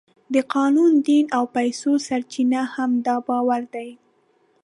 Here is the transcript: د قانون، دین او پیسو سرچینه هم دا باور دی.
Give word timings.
د 0.33 0.35
قانون، 0.53 0.91
دین 1.07 1.25
او 1.37 1.43
پیسو 1.55 1.91
سرچینه 2.07 2.61
هم 2.73 2.91
دا 3.05 3.15
باور 3.27 3.61
دی. 3.73 3.89